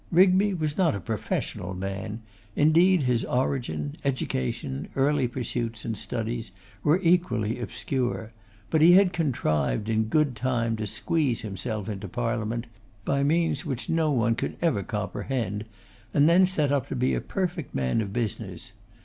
[0.11, 2.23] Rigby was not a professional man;
[2.55, 6.49] indeed, his origin, education, early pursuits, and studies,
[6.81, 8.31] were equally obscure;
[8.71, 12.65] but he had contrived in good time to squeeze himself into parliament,
[13.05, 15.65] by means which no one could ever comprehend,
[16.15, 18.71] and then set up to be a perfect man of business.